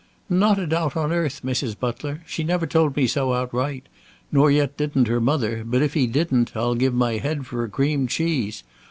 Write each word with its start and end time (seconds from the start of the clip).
"Not 0.31 0.57
a 0.57 0.65
doubt 0.65 0.97
on 0.97 1.11
earth, 1.11 1.41
Mrs. 1.43 1.77
Butler. 1.77 2.23
She 2.25 2.43
never 2.43 2.65
told 2.65 2.95
me 2.95 3.05
so 3.05 3.33
outright, 3.35 3.85
nor 4.31 4.49
yet 4.49 4.75
didn't 4.75 5.07
her 5.07 5.21
mother; 5.21 5.63
but 5.63 5.83
if 5.83 5.93
he 5.93 6.07
didn't, 6.07 6.57
I'll 6.57 6.73
give 6.73 6.95
my 6.95 7.17
head 7.17 7.45
for 7.45 7.63
a 7.63 7.69
cream 7.69 8.07
cheese. 8.07 8.63